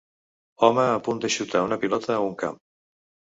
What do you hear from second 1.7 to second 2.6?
pilota a un camp.